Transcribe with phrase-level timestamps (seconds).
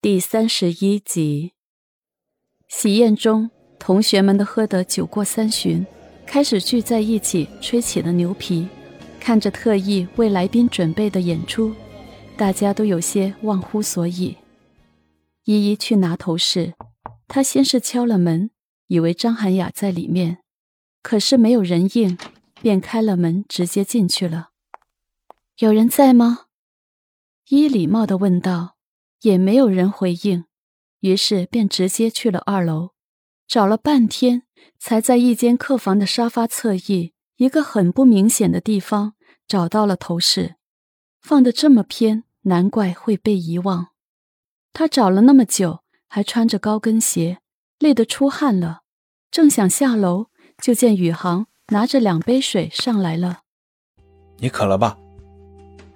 [0.00, 1.54] 第三十一集，
[2.68, 3.50] 喜宴中，
[3.80, 5.84] 同学们都喝得酒过三巡，
[6.24, 8.68] 开始聚在一起吹起了牛皮。
[9.18, 11.74] 看着特意为来宾准备的演出，
[12.36, 14.36] 大家都有些忘乎所以。
[15.42, 16.74] 依依去拿头饰，
[17.26, 18.52] 她先是敲了门，
[18.86, 20.38] 以为张涵雅在里面，
[21.02, 22.16] 可是没有人应，
[22.62, 24.50] 便开了门直接进去了。
[25.56, 26.46] 有人在吗？
[27.48, 28.77] 依礼貌的问道。
[29.22, 30.44] 也没有人回应，
[31.00, 32.90] 于是便直接去了二楼，
[33.46, 34.42] 找了半天，
[34.78, 39.14] 才在一间客房的沙发侧翼一个很不明显的地方
[39.46, 40.56] 找到了头饰，
[41.20, 43.88] 放的这么偏，难怪会被遗忘。
[44.72, 47.38] 他找了那么久，还穿着高跟鞋，
[47.78, 48.82] 累得出汗了，
[49.30, 50.26] 正想下楼，
[50.62, 53.40] 就见宇航拿着两杯水上来了。
[54.38, 54.96] 你渴了吧？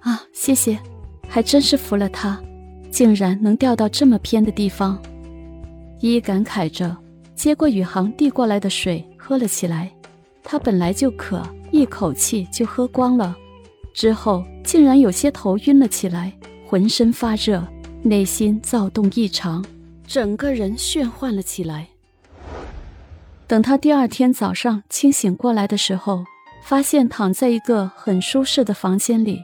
[0.01, 0.81] 啊，谢谢，
[1.29, 2.43] 还真是服了他。
[2.93, 5.01] 竟然能掉到这么偏的地方，
[5.99, 6.95] 依依感慨着，
[7.33, 9.91] 接过宇航递过来的水喝了起来。
[10.43, 13.35] 他本来就渴，一口气就喝光了，
[13.95, 16.31] 之后竟然有些头晕了起来，
[16.67, 17.65] 浑身发热，
[18.03, 19.65] 内心躁动异常，
[20.05, 21.87] 整个人眩幻了起来。
[23.47, 26.25] 等他第二天早上清醒过来的时候，
[26.63, 29.43] 发现躺在一个很舒适的房间里。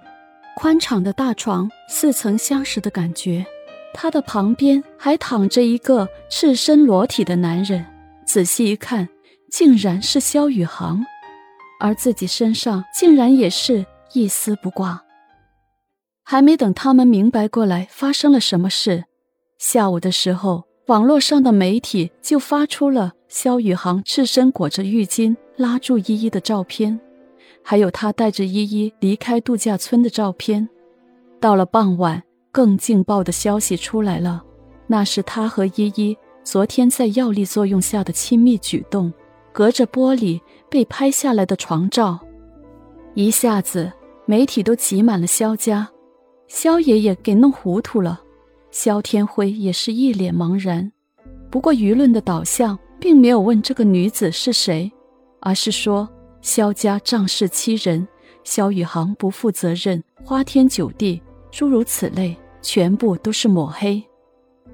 [0.61, 3.45] 宽敞的大床，似曾相识的感觉。
[3.93, 7.85] 他的旁边还躺着一个赤身裸体的男人，
[8.25, 9.07] 仔细一看，
[9.49, 11.05] 竟然是萧宇航，
[11.79, 15.01] 而自己身上竟然也是一丝不挂。
[16.23, 19.05] 还没等他们明白过来发生了什么事，
[19.57, 26.99] 下午的时候，网络上的媒体就发出了萧宇航赤身裹着浴巾拉住依依的照片。
[27.63, 30.67] 还有他带着依依离开度假村的照片。
[31.39, 32.21] 到了傍晚，
[32.51, 34.43] 更劲爆的消息出来了，
[34.87, 39.13] 那是他和依依昨天在药力作用下的亲密举动，
[39.51, 42.19] 隔着玻璃被拍下来的床照。
[43.13, 43.91] 一下子，
[44.25, 45.89] 媒体都挤满了肖家，
[46.47, 48.21] 肖爷爷给弄糊涂了，
[48.71, 50.91] 肖天辉也是一脸茫然。
[51.49, 54.91] 不过舆论的导向并没有问这个女子是谁，
[55.39, 56.09] 而是说。
[56.41, 58.07] 萧家仗势欺人，
[58.43, 64.01] 萧宇航不负责任，花天酒地，诸如此类，全部都是抹黑。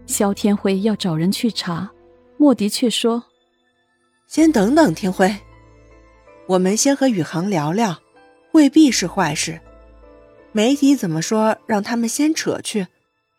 [0.05, 1.91] 萧天辉要找人去查，
[2.37, 3.23] 莫迪却说
[4.27, 5.35] ：“先等等，天辉，
[6.47, 7.99] 我们先和宇航聊聊，
[8.51, 9.59] 未必是坏事。
[10.51, 12.85] 媒体怎么说，让他们先扯去，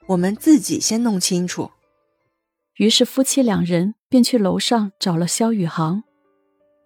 [0.08, 1.70] 我们自己先弄清楚。”
[2.76, 6.02] 于是夫妻两人便去楼上找了萧宇航。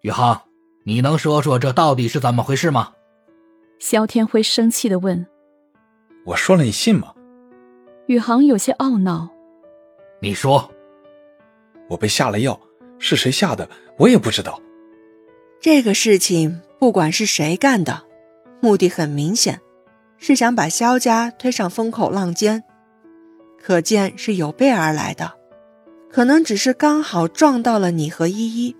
[0.01, 0.43] 宇航。
[0.83, 2.93] 你能说说这到底是怎么回事吗？
[3.77, 5.27] 萧天辉生气的问
[6.25, 7.13] ：“我说了，你信吗？”
[8.07, 9.29] 宇航有些懊恼
[10.21, 10.71] ：“你说，
[11.87, 12.59] 我被下了药，
[12.97, 14.59] 是谁下的，我也不知道。
[15.59, 18.03] 这个事情不管是谁干的，
[18.59, 19.61] 目的很明显，
[20.17, 22.63] 是想把萧家推上风口浪尖，
[23.61, 25.33] 可见是有备而来的。
[26.09, 28.75] 可能只是刚好撞到了你和依依。”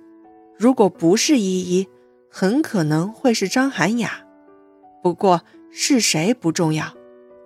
[0.61, 1.89] 如果不是依依，
[2.29, 4.23] 很可能会是张涵雅。
[5.01, 5.41] 不过
[5.71, 6.93] 是谁不重要，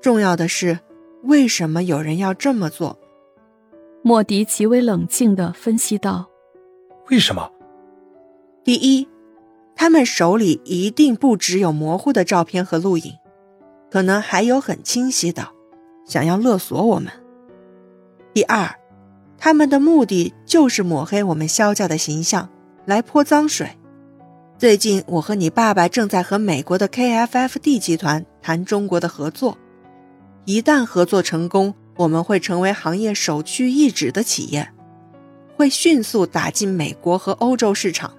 [0.01, 0.79] 重要的是
[1.23, 2.99] 为什么有人要这么做。
[4.03, 6.27] 莫迪极为冷静地分析道
[7.09, 7.49] ：“为什么？
[8.65, 9.07] 第一，
[9.77, 13.13] 他们手里一定不只有模糊的照片和录影，
[13.89, 15.47] 可能还有很清晰的，
[16.05, 17.13] 想要勒索我们。
[18.33, 18.75] 第二，
[19.37, 22.49] 他们的目的就是抹黑我们萧家的形象。”
[22.85, 23.69] 来泼脏水。
[24.57, 29.57] 最近，我和你爸爸正在和美国的 KFFD 集团谈中国的合作。
[30.45, 34.71] 一旦合作成功，我们会成为行业首屈一指的企业，
[35.57, 38.13] 会迅速打进美国和欧洲市场。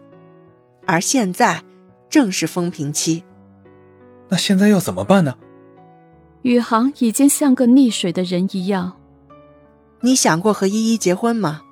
[0.85, 1.63] 而现在
[2.11, 3.25] 正是风平期。
[4.29, 5.37] 那现在要怎么办呢？
[6.43, 8.93] 宇航已经像个溺水的人一样。
[10.01, 11.63] 你想过和依依结婚吗？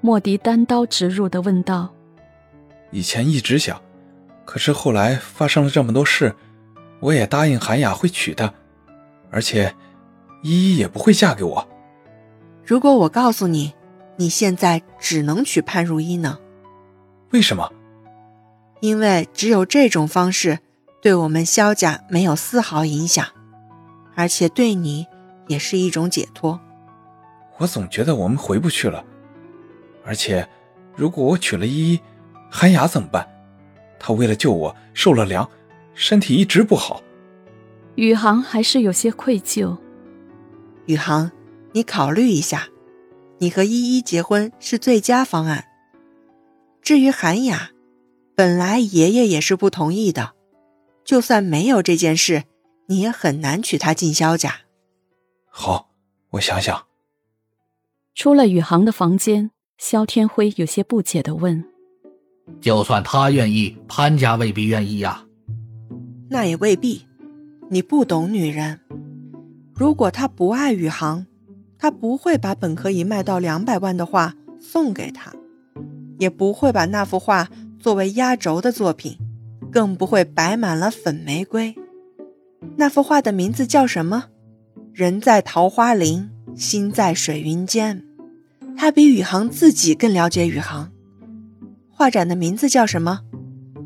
[0.00, 1.93] 莫迪单刀直入的问道。
[2.94, 3.82] 以前一直想，
[4.44, 6.32] 可是后来发生了这么多事，
[7.00, 8.54] 我也答应韩雅会娶她，
[9.32, 9.74] 而且
[10.44, 11.68] 依依也不会嫁给我。
[12.64, 13.74] 如果我告诉你，
[14.14, 16.38] 你现在只能娶潘如一呢？
[17.32, 17.68] 为什么？
[18.78, 20.60] 因为只有这种方式，
[21.02, 23.26] 对我们萧家没有丝毫影响，
[24.14, 25.04] 而且对你
[25.48, 26.60] 也是一种解脱。
[27.58, 29.04] 我总觉得我们回不去了，
[30.04, 30.48] 而且
[30.94, 32.00] 如果我娶了依依。
[32.56, 33.28] 韩雅怎么办？
[33.98, 35.50] 他为了救我受了凉，
[35.92, 37.02] 身体一直不好。
[37.96, 39.76] 宇航还是有些愧疚。
[40.86, 41.32] 宇航，
[41.72, 42.68] 你考虑一下，
[43.38, 45.64] 你和依依结婚是最佳方案。
[46.80, 47.72] 至于韩雅，
[48.36, 50.34] 本来爷爷也是不同意的，
[51.04, 52.44] 就算没有这件事，
[52.86, 54.60] 你也很难娶她进萧家。
[55.48, 55.90] 好，
[56.30, 56.86] 我想想。
[58.14, 61.64] 出了宇航的房间，萧天辉有些不解的问
[62.60, 65.24] ：“就算他愿意，潘家未必愿意呀。”
[66.30, 67.06] 那也未必，
[67.70, 68.80] 你不懂女人。
[69.74, 71.26] 如果他不爱宇航，
[71.78, 75.32] 他不会把本可以卖到两百万的画送给他，
[76.18, 77.48] 也不会把那幅画
[77.78, 79.18] 作为压轴的作品，
[79.70, 81.74] 更不会摆满了粉玫瑰。
[82.76, 84.24] 那幅画的名字叫什么？
[84.92, 88.04] 人在桃花林，心在水云间。
[88.76, 90.90] 他比宇航自己更了解宇航。
[91.96, 93.20] 画展的名字叫什么？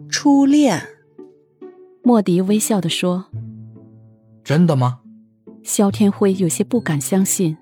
[0.09, 0.83] 初恋。
[2.03, 3.27] 莫迪微笑的说
[4.43, 5.01] ：“真的吗？”
[5.63, 7.59] 萧天辉有些不敢相信。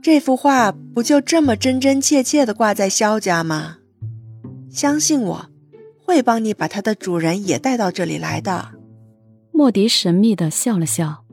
[0.00, 3.78] 这幅画不就这么真真切切的挂在萧家吗？
[4.70, 5.46] 相信我，
[6.04, 8.68] 会帮你把它的主人也带到这里来的。
[9.50, 11.23] 莫迪神秘的笑了笑。